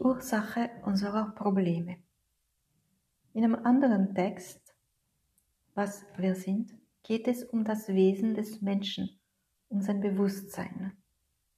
Ursache 0.00 0.70
unserer 0.84 1.32
Probleme. 1.34 1.98
In 3.34 3.44
einem 3.44 3.66
anderen 3.66 4.14
Text, 4.14 4.74
was 5.74 6.04
wir 6.16 6.34
sind, 6.34 6.74
geht 7.02 7.28
es 7.28 7.44
um 7.44 7.64
das 7.64 7.88
Wesen 7.88 8.34
des 8.34 8.62
Menschen, 8.62 9.20
um 9.68 9.82
sein 9.82 10.00
Bewusstsein. 10.00 10.96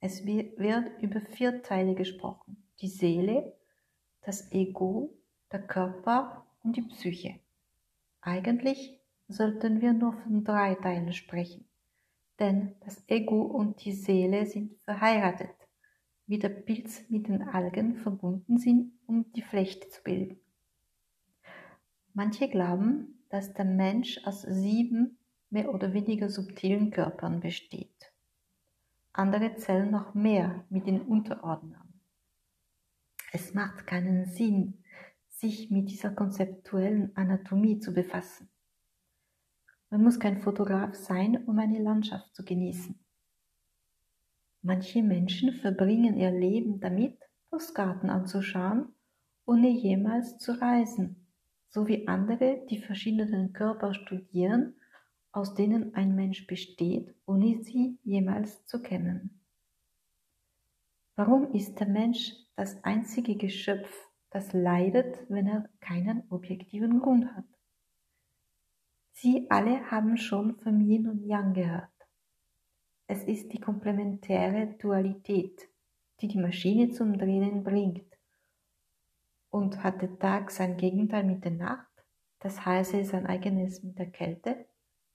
Es 0.01 0.25
wird 0.25 1.01
über 1.01 1.21
vier 1.21 1.63
Teile 1.63 1.95
gesprochen. 1.95 2.61
Die 2.81 2.89
Seele, 2.89 3.55
das 4.21 4.51
Ego, 4.51 5.13
der 5.51 5.61
Körper 5.61 6.45
und 6.63 6.75
die 6.75 6.81
Psyche. 6.81 7.39
Eigentlich 8.19 8.99
sollten 9.29 9.79
wir 9.79 9.93
nur 9.93 10.13
von 10.13 10.43
drei 10.43 10.75
Teilen 10.75 11.13
sprechen, 11.13 11.65
denn 12.39 12.75
das 12.81 13.03
Ego 13.07 13.41
und 13.41 13.83
die 13.85 13.93
Seele 13.93 14.45
sind 14.45 14.77
verheiratet 14.83 15.62
wie 16.33 16.39
der 16.39 16.49
Pilz 16.49 17.07
mit 17.09 17.27
den 17.27 17.43
Algen 17.43 17.95
verbunden 17.95 18.57
sind, 18.57 18.91
um 19.05 19.31
die 19.33 19.43
Flechte 19.43 19.87
zu 19.89 20.01
bilden. 20.01 20.39
Manche 22.15 22.49
glauben, 22.49 23.23
dass 23.29 23.53
der 23.53 23.65
Mensch 23.65 24.19
aus 24.25 24.41
sieben 24.41 25.19
mehr 25.51 25.71
oder 25.71 25.93
weniger 25.93 26.29
subtilen 26.29 26.89
Körpern 26.89 27.39
besteht. 27.39 28.11
Andere 29.11 29.57
zählen 29.57 29.91
noch 29.91 30.15
mehr 30.15 30.65
mit 30.71 30.87
den 30.87 31.03
Unterordnern. 31.03 32.01
Es 33.31 33.53
macht 33.53 33.85
keinen 33.85 34.25
Sinn, 34.25 34.83
sich 35.27 35.69
mit 35.69 35.91
dieser 35.91 36.09
konzeptuellen 36.09 37.15
Anatomie 37.15 37.77
zu 37.77 37.93
befassen. 37.93 38.49
Man 39.91 40.01
muss 40.01 40.19
kein 40.19 40.41
Fotograf 40.41 40.95
sein, 40.95 41.43
um 41.45 41.59
eine 41.59 41.77
Landschaft 41.77 42.33
zu 42.33 42.43
genießen. 42.43 43.02
Manche 44.65 45.03
Menschen 45.03 45.51
verbringen 45.51 46.15
ihr 46.15 46.31
Leben 46.31 46.79
damit, 46.79 47.19
Postkarten 47.49 48.09
anzuschauen, 48.09 48.95
ohne 49.45 49.69
jemals 49.69 50.37
zu 50.37 50.53
reisen, 50.53 51.27
so 51.67 51.85
wie 51.89 52.07
andere 52.07 52.65
die 52.69 52.79
verschiedenen 52.79 53.51
Körper 53.51 53.93
studieren, 53.93 54.75
aus 55.33 55.53
denen 55.53 55.93
ein 55.95 56.15
Mensch 56.15 56.47
besteht, 56.47 57.13
ohne 57.25 57.61
sie 57.61 57.99
jemals 58.03 58.65
zu 58.65 58.81
kennen. 58.81 59.41
Warum 61.15 61.51
ist 61.51 61.81
der 61.81 61.89
Mensch 61.89 62.31
das 62.55 62.81
einzige 62.85 63.35
Geschöpf, 63.35 63.91
das 64.29 64.53
leidet, 64.53 65.29
wenn 65.29 65.45
er 65.45 65.69
keinen 65.81 66.23
objektiven 66.29 67.01
Grund 67.01 67.35
hat? 67.35 67.45
Sie 69.11 69.45
alle 69.49 69.91
haben 69.91 70.15
schon 70.15 70.55
von 70.61 70.79
Yin 70.79 71.09
und 71.09 71.25
Yang 71.25 71.53
gehört. 71.53 71.92
Es 73.15 73.25
ist 73.25 73.53
die 73.53 73.59
komplementäre 73.59 74.73
Dualität, 74.79 75.69
die 76.19 76.27
die 76.27 76.39
Maschine 76.39 76.89
zum 76.89 77.15
Drehen 77.15 77.63
bringt. 77.63 78.17
Und 79.51 79.83
hat 79.83 80.01
der 80.01 80.17
Tag 80.17 80.49
sein 80.49 80.77
Gegenteil 80.77 81.23
mit 81.23 81.43
der 81.43 81.51
Nacht, 81.51 81.91
das 82.39 82.65
heiße 82.65 83.05
sein 83.05 83.27
eigenes 83.27 83.83
mit 83.83 83.99
der 83.99 84.09
Kälte, 84.09 84.65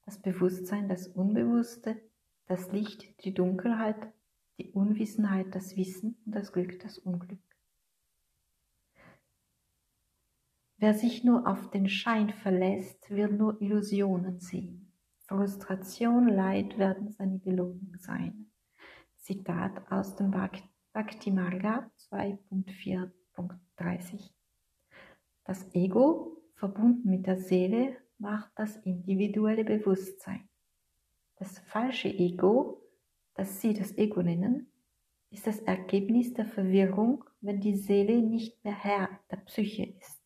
das 0.04 0.16
Bewusstsein 0.22 0.88
das 0.88 1.08
Unbewusste, 1.08 2.00
das 2.46 2.70
Licht 2.70 3.24
die 3.24 3.34
Dunkelheit, 3.34 4.12
die 4.58 4.70
Unwissenheit 4.70 5.52
das 5.52 5.76
Wissen 5.76 6.22
und 6.24 6.36
das 6.36 6.52
Glück 6.52 6.78
das 6.78 6.98
Unglück. 6.98 7.42
Wer 10.76 10.94
sich 10.94 11.24
nur 11.24 11.48
auf 11.48 11.68
den 11.72 11.88
Schein 11.88 12.30
verlässt, 12.30 13.10
wird 13.10 13.32
nur 13.32 13.60
Illusionen 13.60 14.38
sehen. 14.38 14.87
Frustration, 15.28 16.28
Leid 16.28 16.78
werden 16.78 17.12
seine 17.12 17.38
Belohnung 17.38 17.94
sein. 17.98 18.50
Zitat 19.18 19.92
aus 19.92 20.16
dem 20.16 20.30
Bhakti 20.30 21.30
Marga 21.30 21.90
2.4.30. 22.10 24.30
Das 25.44 25.74
Ego, 25.74 26.40
verbunden 26.54 27.10
mit 27.10 27.26
der 27.26 27.36
Seele, 27.36 27.98
macht 28.16 28.50
das 28.56 28.78
individuelle 28.78 29.64
Bewusstsein. 29.64 30.48
Das 31.36 31.58
falsche 31.58 32.08
Ego, 32.08 32.82
das 33.34 33.60
Sie 33.60 33.74
das 33.74 33.98
Ego 33.98 34.22
nennen, 34.22 34.72
ist 35.30 35.46
das 35.46 35.60
Ergebnis 35.60 36.32
der 36.32 36.46
Verwirrung, 36.46 37.22
wenn 37.42 37.60
die 37.60 37.76
Seele 37.76 38.22
nicht 38.22 38.64
mehr 38.64 38.74
Herr 38.74 39.10
der 39.30 39.36
Psyche 39.36 39.94
ist. 40.00 40.17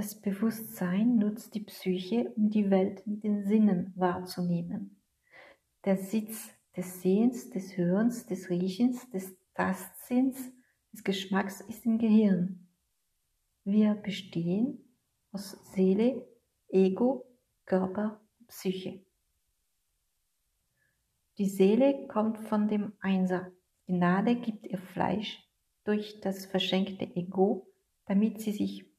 Das 0.00 0.14
Bewusstsein 0.14 1.18
nutzt 1.18 1.54
die 1.54 1.60
Psyche, 1.60 2.32
um 2.34 2.48
die 2.48 2.70
Welt 2.70 3.06
mit 3.06 3.22
den 3.22 3.44
Sinnen 3.44 3.92
wahrzunehmen. 3.96 4.98
Der 5.84 5.98
Sitz 5.98 6.48
des 6.74 7.02
Sehens, 7.02 7.50
des 7.50 7.76
Hörens, 7.76 8.24
des 8.24 8.48
Riechens, 8.48 9.10
des 9.10 9.36
Tastsinns, 9.52 10.38
des 10.90 11.04
Geschmacks 11.04 11.60
ist 11.60 11.84
im 11.84 11.98
Gehirn. 11.98 12.66
Wir 13.64 13.94
bestehen 13.94 14.82
aus 15.32 15.50
Seele, 15.74 16.26
Ego, 16.70 17.26
Körper, 17.66 18.22
Psyche. 18.48 19.04
Die 21.36 21.50
Seele 21.50 22.06
kommt 22.06 22.38
von 22.38 22.68
dem 22.68 22.94
Einser. 23.00 23.52
Die 23.86 23.92
Gnade 23.92 24.36
gibt 24.36 24.66
ihr 24.66 24.78
Fleisch 24.78 25.46
durch 25.84 26.22
das 26.22 26.46
verschenkte 26.46 27.04
Ego, 27.04 27.66
damit 28.06 28.40
sie 28.40 28.52
sich 28.52 28.89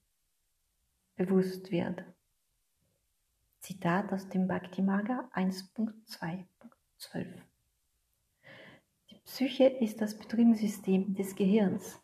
bewusst 1.25 1.71
wird. 1.71 2.03
Zitat 3.59 4.11
aus 4.11 4.27
dem 4.29 4.47
Bhakti 4.47 4.81
Marga 4.81 5.29
1.2.12. 5.33 7.25
Die 9.09 9.19
Psyche 9.25 9.65
ist 9.65 10.01
das 10.01 10.17
Betriebssystem 10.17 11.13
des 11.13 11.35
Gehirns. 11.35 12.01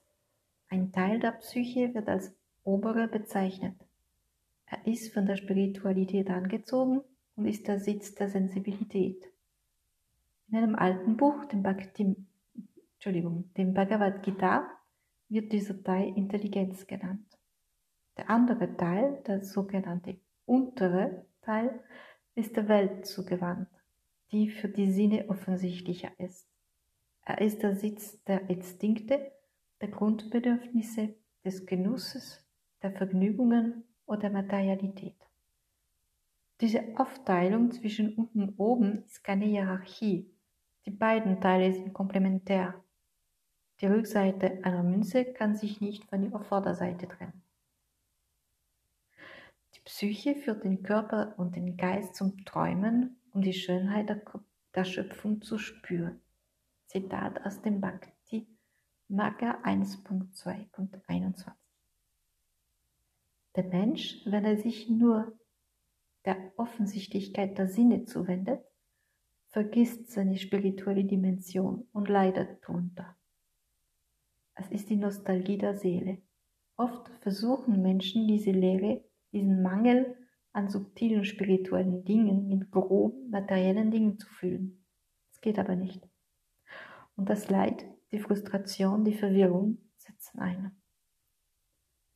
Ein 0.70 0.92
Teil 0.92 1.20
der 1.20 1.32
Psyche 1.32 1.96
wird 1.96 2.08
als 2.10 2.32
obere 2.64 3.08
bezeichnet. 3.08 3.76
Er 4.68 4.86
ist 4.86 5.14
von 5.14 5.26
der 5.26 5.38
Spiritualität 5.38 6.30
angezogen 6.30 7.02
und 7.36 7.46
ist 7.46 7.68
der 7.68 7.80
Sitz 7.80 8.14
der 8.14 8.30
Sensibilität. 8.30 9.24
In 10.50 10.58
einem 10.58 10.76
alten 10.76 11.18
Buch, 11.18 11.46
dem, 11.46 11.64
Bhakti, 11.64 12.16
dem 13.04 13.74
Bhagavad 13.74 14.22
Gita, 14.24 14.70
wird 15.30 15.52
dieser 15.52 15.82
Teil 15.82 16.16
Intelligenz 16.16 16.86
genannt. 16.86 17.38
Der 18.18 18.30
andere 18.30 18.76
Teil, 18.76 19.22
der 19.28 19.44
sogenannte 19.44 20.18
untere 20.46 21.26
Teil, 21.42 21.80
ist 22.36 22.56
der 22.56 22.68
Welt 22.68 23.06
zugewandt, 23.06 23.70
die 24.32 24.50
für 24.50 24.70
die 24.70 24.92
Sinne 24.92 25.30
offensichtlicher 25.30 26.12
ist. 26.18 26.48
Er 27.24 27.42
ist 27.42 27.62
der 27.62 27.76
Sitz 27.76 28.24
der 28.24 28.50
Instinkte, 28.50 29.32
der 29.82 29.90
Grundbedürfnisse, 29.90 31.16
des 31.44 31.66
Genusses, 31.66 32.44
der 32.82 32.92
Vergnügungen 32.92 33.84
oder 34.06 34.20
der 34.20 34.32
Materialität. 34.32 35.16
Diese 36.60 36.84
Aufteilung 36.98 37.72
zwischen 37.72 38.16
unten 38.16 38.42
und 38.42 38.60
oben 38.60 39.04
ist 39.06 39.24
keine 39.24 39.46
Hierarchie. 39.46 40.30
Die 40.86 40.92
beiden 40.92 41.40
Teile 41.40 41.72
sind 41.72 41.94
komplementär. 41.94 42.84
Die 43.80 43.86
Rückseite 43.86 44.60
einer 44.64 44.84
Münze 44.84 45.24
kann 45.26 45.56
sich 45.56 45.80
nicht 45.82 46.04
von 46.06 46.30
der 46.30 46.40
Vorderseite 46.40 47.08
trennen. 47.08 47.44
Psyche 49.98 50.36
führt 50.36 50.64
den 50.64 50.84
Körper 50.84 51.34
und 51.40 51.56
den 51.56 51.76
Geist 51.76 52.16
zum 52.16 52.46
Träumen, 52.46 53.20
um 53.32 53.42
die 53.42 53.54
Schönheit 53.54 54.10
der, 54.10 54.22
der 54.76 54.84
Schöpfung 54.84 55.42
zu 55.42 55.58
spüren. 55.58 56.22
Zitat 56.86 57.44
aus 57.44 57.64
dem 57.64 57.82
Bhakti 57.82 58.48
Magga 59.08 59.60
1.2.21. 59.64 61.52
Der 63.56 63.64
Mensch, 63.64 64.22
wenn 64.26 64.46
er 64.46 64.58
sich 64.58 64.88
nur 64.88 65.36
der 66.26 66.54
Offensichtlichkeit 66.58 67.58
der 67.58 67.68
Sinne 67.68 68.06
zuwendet, 68.06 68.64
vergisst 69.48 70.12
seine 70.12 70.38
spirituelle 70.38 71.06
Dimension 71.06 71.88
und 71.92 72.08
leidet 72.08 72.62
darunter. 72.62 73.18
Es 74.54 74.70
ist 74.70 74.92
die 74.92 74.98
Nostalgie 74.98 75.58
der 75.58 75.74
Seele. 75.74 76.22
Oft 76.76 77.10
versuchen 77.22 77.82
Menschen 77.82 78.28
diese 78.28 78.52
Lehre 78.52 79.07
diesen 79.32 79.62
Mangel 79.62 80.16
an 80.54 80.70
subtilen 80.70 81.26
spirituellen 81.26 82.04
Dingen 82.04 82.48
mit 82.48 82.72
groben 82.72 83.30
materiellen 83.30 83.92
Dingen 83.92 84.18
zu 84.18 84.28
fühlen. 84.28 84.84
Es 85.32 85.42
geht 85.42 85.60
aber 85.60 85.76
nicht. 85.76 86.08
Und 87.16 87.30
das 87.30 87.50
Leid, 87.50 87.86
die 88.12 88.20
Frustration, 88.20 89.06
die 89.06 89.14
Verwirrung 89.14 89.78
setzen 89.98 90.40
ein. 90.40 90.72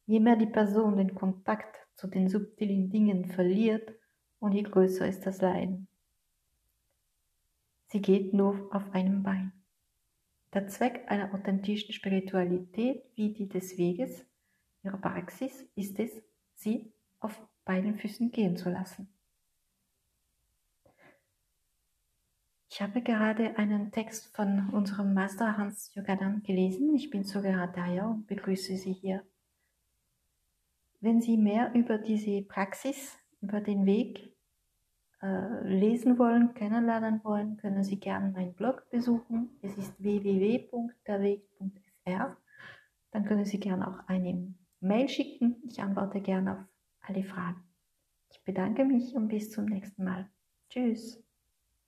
Je 0.05 0.19
mehr 0.19 0.35
die 0.35 0.47
Person 0.47 0.97
den 0.97 1.15
Kontakt 1.15 1.87
zu 1.95 2.07
den 2.07 2.29
subtilen 2.29 2.89
Dingen 2.89 3.25
verliert, 3.25 3.93
und 4.39 4.53
je 4.53 4.63
größer 4.63 5.07
ist 5.07 5.25
das 5.27 5.39
Leiden. 5.39 5.87
Sie 7.89 8.01
geht 8.01 8.33
nur 8.33 8.69
auf 8.75 8.91
einem 8.91 9.21
Bein. 9.21 9.53
Der 10.53 10.67
Zweck 10.67 11.03
einer 11.07 11.33
authentischen 11.33 11.93
Spiritualität 11.93 13.03
wie 13.15 13.33
die 13.33 13.47
des 13.47 13.77
Weges, 13.77 14.25
ihrer 14.83 14.97
Praxis, 14.97 15.69
ist 15.75 15.99
es, 15.99 16.11
sie 16.55 16.91
auf 17.21 17.39
beiden 17.63 17.97
Füßen 17.97 18.31
gehen 18.31 18.57
zu 18.57 18.69
lassen. 18.69 19.07
Ich 22.69 22.81
habe 22.81 23.01
gerade 23.01 23.57
einen 23.57 23.91
Text 23.91 24.35
von 24.35 24.69
unserem 24.69 25.13
Master 25.13 25.57
Hans 25.57 25.93
Yogadan 25.93 26.41
gelesen. 26.41 26.95
Ich 26.95 27.09
bin 27.09 27.23
sogar 27.23 27.67
Daya 27.67 28.07
und 28.07 28.27
begrüße 28.27 28.77
Sie 28.77 28.93
hier. 28.93 29.23
Wenn 31.01 31.19
Sie 31.19 31.35
mehr 31.35 31.73
über 31.73 31.97
diese 31.97 32.41
Praxis, 32.43 33.17
über 33.41 33.59
den 33.59 33.85
Weg 33.85 34.33
äh, 35.21 35.67
lesen 35.67 36.17
wollen, 36.17 36.53
kennenlernen 36.53 37.21
wollen, 37.23 37.57
können 37.57 37.83
Sie 37.83 37.99
gerne 37.99 38.31
meinen 38.31 38.53
Blog 38.53 38.89
besuchen. 38.89 39.49
Es 39.61 39.77
ist 39.77 40.01
www.derweg.fr. 40.01 42.37
Dann 43.11 43.25
können 43.25 43.45
Sie 43.45 43.59
gerne 43.59 43.87
auch 43.87 44.07
eine 44.07 44.55
Mail 44.79 45.09
schicken. 45.09 45.61
Ich 45.67 45.81
antworte 45.81 46.21
gerne 46.21 46.53
auf 46.53 46.65
alle 47.01 47.23
Fragen. 47.23 47.63
Ich 48.31 48.43
bedanke 48.43 48.85
mich 48.85 49.13
und 49.15 49.27
bis 49.27 49.51
zum 49.51 49.65
nächsten 49.65 50.03
Mal. 50.03 50.29
Tschüss. 50.69 51.23